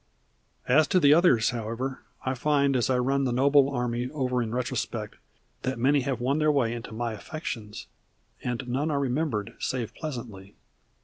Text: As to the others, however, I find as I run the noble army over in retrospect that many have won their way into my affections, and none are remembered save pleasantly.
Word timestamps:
As 0.67 0.87
to 0.87 0.99
the 0.99 1.13
others, 1.13 1.51
however, 1.51 2.01
I 2.25 2.33
find 2.33 2.75
as 2.75 2.89
I 2.89 2.97
run 2.97 3.23
the 3.25 3.31
noble 3.31 3.69
army 3.69 4.09
over 4.09 4.41
in 4.41 4.51
retrospect 4.51 5.17
that 5.61 5.77
many 5.77 5.99
have 6.01 6.19
won 6.19 6.39
their 6.39 6.51
way 6.51 6.73
into 6.73 6.91
my 6.91 7.13
affections, 7.13 7.85
and 8.43 8.67
none 8.67 8.89
are 8.89 8.99
remembered 8.99 9.53
save 9.59 9.93
pleasantly. 9.93 10.55